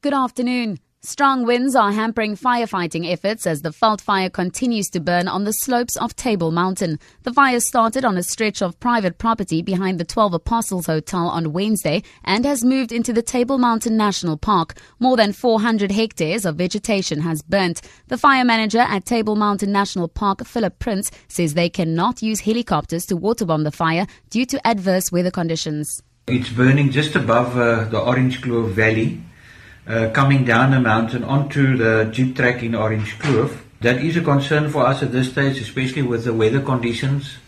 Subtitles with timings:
[0.00, 0.78] Good afternoon.
[1.02, 5.52] Strong winds are hampering firefighting efforts as the veld fire continues to burn on the
[5.52, 7.00] slopes of Table Mountain.
[7.24, 11.52] The fire started on a stretch of private property behind the 12 Apostles Hotel on
[11.52, 14.78] Wednesday and has moved into the Table Mountain National Park.
[15.00, 17.80] More than 400 hectares of vegetation has burnt.
[18.06, 23.04] The fire manager at Table Mountain National Park, Philip Prins, says they cannot use helicopters
[23.06, 26.04] to waterbomb the fire due to adverse weather conditions.
[26.28, 29.22] It's burning just above uh, the Orange Kloof Valley
[29.88, 33.56] uh, coming down the mountain onto the jeep track in Orange Kloof.
[33.80, 37.38] That is a concern for us at this stage, especially with the weather conditions.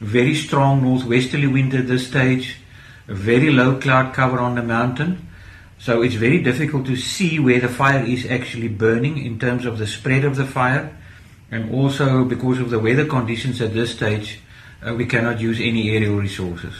[0.00, 2.56] Very strong northwesterly wind at this stage,
[3.06, 5.28] very low cloud cover on the mountain.
[5.78, 9.78] So it's very difficult to see where the fire is actually burning in terms of
[9.78, 10.96] the spread of the fire.
[11.50, 14.40] And also because of the weather conditions at this stage,
[14.86, 16.74] uh, we cannot use any aerial resources.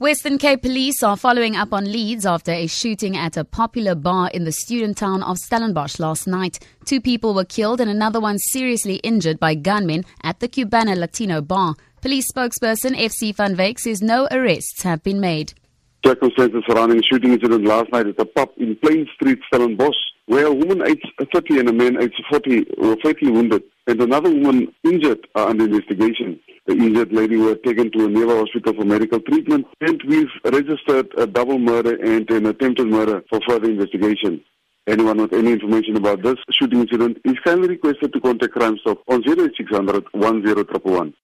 [0.00, 4.30] Western Cape Police are following up on leads after a shooting at a popular bar
[4.32, 6.60] in the student town of Stellenbosch last night.
[6.84, 11.40] Two people were killed and another one seriously injured by gunmen at the Cubana Latino
[11.40, 11.74] bar.
[12.00, 15.52] Police spokesperson FC Van Wyk says no arrests have been made.
[16.06, 20.46] Circumstances surrounding a shooting incident last night at a pub in Plein Street, Stellenbosch, where
[20.46, 24.72] a woman aged 30 and a man aged 40 were fatally wounded and another woman
[24.84, 26.38] injured are under investigation.
[26.68, 31.10] The injured lady was taken to a nearby hospital for medical treatment, and we've registered
[31.16, 34.44] a double murder and an attempted murder for further investigation.
[34.86, 38.98] Anyone with any information about this shooting incident is kindly requested to contact Crime Stop
[39.08, 41.14] on 0600 10111.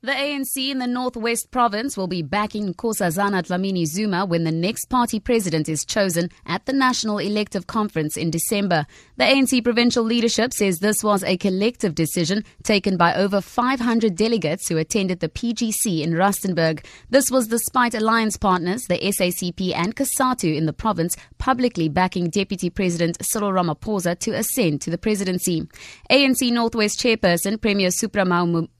[0.00, 4.84] The ANC in the Northwest Province will be backing Nkosazana Dlamini Zuma when the next
[4.84, 8.86] party president is chosen at the National Elective Conference in December.
[9.16, 14.68] The ANC provincial leadership says this was a collective decision taken by over 500 delegates
[14.68, 16.86] who attended the PGC in Rustenburg.
[17.10, 22.70] This was despite alliance partners, the SACP and COSATU in the province, publicly backing Deputy
[22.70, 25.66] President Cyril Ramaphosa to ascend to the presidency.
[26.08, 27.90] ANC Northwest Chairperson Premier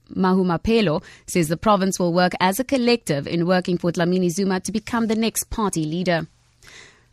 [0.09, 4.61] Supra Mahumapelo says the province will work as a collective in working for Dlamini Zuma
[4.61, 6.27] to become the next party leader.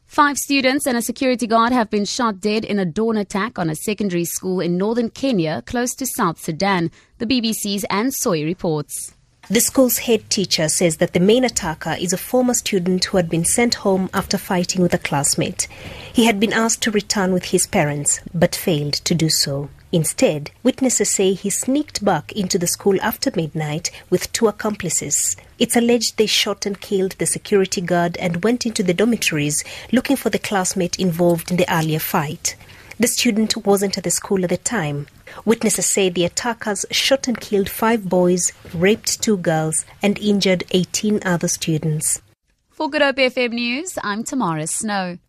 [0.05, 3.69] Five students and a security guard have been shot dead in a dawn attack on
[3.69, 9.13] a secondary school in northern Kenya, close to South Sudan, the BBC's Anne Soy reports.
[9.49, 13.29] The school's head teacher says that the main attacker is a former student who had
[13.29, 15.67] been sent home after fighting with a classmate.
[16.13, 19.69] He had been asked to return with his parents, but failed to do so.
[19.95, 25.37] Instead, witnesses say he sneaked back into the school after midnight with two accomplices.
[25.57, 29.63] It's alleged they shot and killed the security guard and went into the dormitories
[29.93, 32.57] looking for the classmate involved in the earlier fight.
[32.99, 35.07] The student wasn't at the school at the time.
[35.45, 41.21] Witnesses say the attackers shot and killed five boys, raped two girls, and injured 18
[41.23, 42.21] other students.
[42.69, 45.19] For Good Hope FM News, I'm Tamara Snow.